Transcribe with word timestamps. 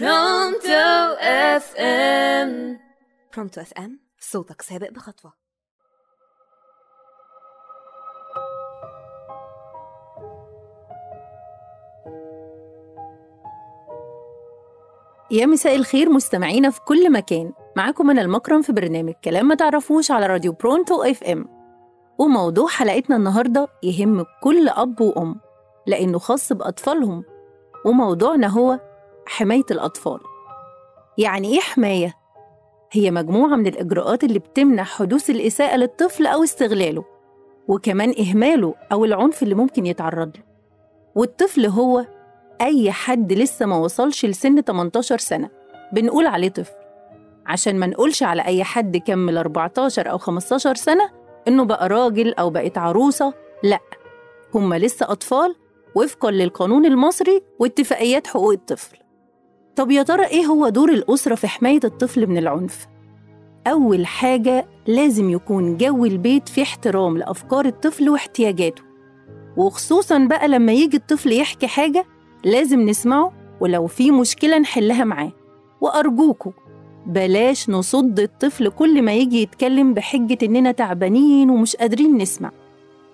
Pronto 0.00 1.14
FM 1.20 2.78
Pronto 3.36 3.60
FM 3.60 4.00
صوتك 4.18 4.62
سابق 4.62 4.90
بخطوة. 4.90 5.32
يا 15.30 15.46
مساء 15.46 15.76
الخير 15.76 16.10
مستمعينا 16.10 16.70
في 16.70 16.80
كل 16.80 17.12
مكان. 17.12 17.52
معاكم 17.76 18.10
أنا 18.10 18.22
المكرم 18.22 18.62
في 18.62 18.72
برنامج 18.72 19.12
كلام 19.24 19.48
ما 19.48 19.54
تعرفوش 19.54 20.10
على 20.10 20.26
راديو 20.26 20.52
Pronto 20.52 21.02
FM 21.02 21.44
وموضوع 22.18 22.68
حلقتنا 22.68 23.16
النهاردة 23.16 23.68
يهم 23.82 24.24
كل 24.42 24.68
أب 24.68 25.00
وأم 25.00 25.40
لأنه 25.86 26.18
خاص 26.18 26.52
بأطفالهم. 26.52 27.24
وموضوعنا 27.84 28.46
هو 28.46 28.80
حماية 29.26 29.64
الأطفال. 29.70 30.20
يعني 31.18 31.54
إيه 31.54 31.60
حماية؟ 31.60 32.14
هي 32.92 33.10
مجموعة 33.10 33.56
من 33.56 33.66
الإجراءات 33.66 34.24
اللي 34.24 34.38
بتمنع 34.38 34.82
حدوث 34.84 35.30
الإساءة 35.30 35.76
للطفل 35.76 36.26
أو 36.26 36.44
استغلاله 36.44 37.04
وكمان 37.68 38.14
إهماله 38.18 38.74
أو 38.92 39.04
العنف 39.04 39.42
اللي 39.42 39.54
ممكن 39.54 39.86
يتعرض 39.86 40.36
له. 40.36 40.42
والطفل 41.14 41.66
هو 41.66 42.06
أي 42.60 42.92
حد 42.92 43.32
لسه 43.32 43.66
ما 43.66 43.76
وصلش 43.76 44.26
لسن 44.26 44.60
18 44.60 45.18
سنة. 45.18 45.50
بنقول 45.92 46.26
عليه 46.26 46.48
طفل. 46.48 46.74
عشان 47.46 47.78
ما 47.78 47.86
نقولش 47.86 48.22
على 48.22 48.44
أي 48.44 48.64
حد 48.64 48.96
كمل 48.96 49.38
14 49.38 50.10
أو 50.10 50.18
15 50.18 50.74
سنة 50.74 51.10
إنه 51.48 51.64
بقى 51.64 51.88
راجل 51.88 52.34
أو 52.34 52.50
بقت 52.50 52.78
عروسة. 52.78 53.34
لأ 53.62 53.80
هم 54.54 54.74
لسه 54.74 55.06
أطفال 55.12 55.54
وفقا 55.94 56.30
للقانون 56.30 56.86
المصري 56.86 57.42
واتفاقيات 57.58 58.26
حقوق 58.26 58.52
الطفل. 58.52 58.96
طب 59.76 59.90
يا 59.90 60.02
ترى 60.02 60.26
إيه 60.26 60.44
هو 60.46 60.68
دور 60.68 60.92
الأسرة 60.92 61.34
في 61.34 61.46
حماية 61.48 61.80
الطفل 61.84 62.26
من 62.26 62.38
العنف؟ 62.38 62.86
أول 63.66 64.06
حاجة 64.06 64.66
لازم 64.86 65.30
يكون 65.30 65.76
جو 65.76 66.04
البيت 66.04 66.48
فيه 66.48 66.62
احترام 66.62 67.18
لأفكار 67.18 67.66
الطفل 67.66 68.08
واحتياجاته. 68.10 68.82
وخصوصا 69.56 70.18
بقى 70.18 70.48
لما 70.48 70.72
يجي 70.72 70.96
الطفل 70.96 71.32
يحكي 71.32 71.66
حاجة 71.66 72.04
لازم 72.44 72.80
نسمعه 72.80 73.32
ولو 73.60 73.86
في 73.86 74.10
مشكلة 74.10 74.58
نحلها 74.58 75.04
معاه. 75.04 75.32
وأرجوكوا 75.80 76.52
بلاش 77.06 77.70
نصد 77.70 78.20
الطفل 78.20 78.68
كل 78.68 79.02
ما 79.02 79.12
يجي 79.14 79.42
يتكلم 79.42 79.94
بحجة 79.94 80.38
إننا 80.42 80.72
تعبانين 80.72 81.50
ومش 81.50 81.76
قادرين 81.76 82.16
نسمع 82.18 82.50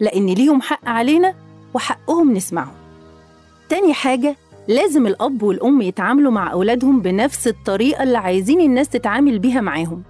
لأن 0.00 0.26
ليهم 0.26 0.60
حق 0.62 0.88
علينا 0.88 1.34
وحقهم 1.74 2.32
نسمعه. 2.32 2.72
تاني 3.68 3.94
حاجة 3.94 4.36
لازم 4.70 5.06
الأب 5.06 5.42
والأم 5.42 5.82
يتعاملوا 5.82 6.32
مع 6.32 6.52
أولادهم 6.52 7.00
بنفس 7.02 7.48
الطريقة 7.48 8.02
اللي 8.02 8.18
عايزين 8.18 8.60
الناس 8.60 8.88
تتعامل 8.88 9.38
بيها 9.38 9.60
معاهم. 9.60 10.02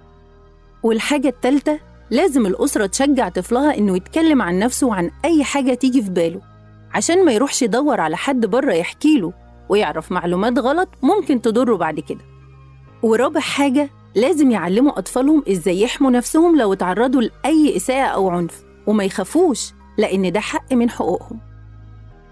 والحاجة 0.83 1.27
التالتة 1.27 1.79
لازم 2.11 2.45
الأسرة 2.45 2.85
تشجع 2.85 3.29
طفلها 3.29 3.77
إنه 3.77 3.95
يتكلم 3.95 4.41
عن 4.41 4.59
نفسه 4.59 4.87
وعن 4.87 5.11
أي 5.25 5.43
حاجة 5.43 5.73
تيجي 5.73 6.01
في 6.01 6.09
باله. 6.09 6.41
عشان 6.93 7.25
ما 7.25 7.31
يروحش 7.31 7.61
يدور 7.61 7.99
على 8.01 8.17
حد 8.17 8.45
بره 8.45 8.73
يحكيله 8.73 9.33
ويعرف 9.69 10.11
معلومات 10.11 10.59
غلط 10.59 10.89
ممكن 11.01 11.41
تضره 11.41 11.75
بعد 11.75 11.99
كده. 11.99 12.21
ورابع 13.03 13.39
حاجة 13.39 13.89
لازم 14.15 14.51
يعلموا 14.51 14.99
أطفالهم 14.99 15.43
إزاي 15.51 15.81
يحموا 15.81 16.11
نفسهم 16.11 16.57
لو 16.57 16.73
اتعرضوا 16.73 17.21
لأي 17.21 17.75
إساءة 17.75 18.07
أو 18.07 18.29
عنف. 18.29 18.63
وما 18.87 19.03
يخافوش 19.03 19.73
لأن 19.97 20.31
ده 20.31 20.39
حق 20.39 20.73
من 20.73 20.89
حقوقهم. 20.89 21.39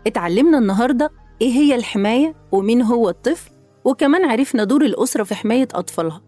اتعلمنا 0.07 0.57
النهاردة 0.57 1.11
إيه 1.41 1.51
هي 1.51 1.75
الحماية 1.75 2.35
ومين 2.51 2.81
هو 2.81 3.09
الطفل؟ 3.09 3.51
وكمان 3.85 4.25
عرفنا 4.25 4.63
دور 4.63 4.85
الأسرة 4.85 5.23
في 5.23 5.35
حماية 5.35 5.67
أطفالها. 5.73 6.21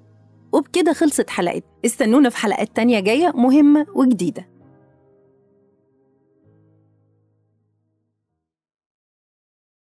وبكده 0.52 0.94
خلصت 0.94 1.30
حلقتنا. 1.30 1.72
استنونا 1.86 2.30
في 2.30 2.38
حلقات 2.38 2.76
تانية 2.76 3.00
جاية 3.00 3.31
مهمة 3.36 3.86
وجديدة. 3.95 4.50